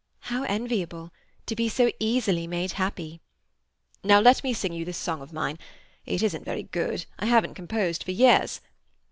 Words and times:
"How 0.33 0.41
enviable! 0.45 1.11
To 1.45 1.55
be 1.55 1.69
so 1.69 1.91
easily 1.99 2.47
made 2.47 2.71
happy." 2.71 3.21
"Now 4.03 4.19
let 4.19 4.43
me 4.43 4.51
sing 4.51 4.73
you 4.73 4.83
this 4.83 4.97
song 4.97 5.21
of 5.21 5.31
mine. 5.31 5.59
It 6.07 6.23
isn't 6.23 6.43
very 6.43 6.63
good; 6.63 7.05
I 7.19 7.27
haven't 7.27 7.53
composed 7.53 8.01
for 8.03 8.09
years. 8.09 8.61